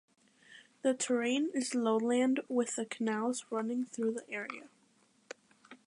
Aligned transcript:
The 0.81 0.95
terrain 0.95 1.51
is 1.53 1.75
lowland 1.75 2.39
with 2.49 2.75
the 2.75 2.87
canals 2.87 3.45
running 3.51 3.85
through 3.85 4.13
the 4.13 4.27
area. 4.31 4.67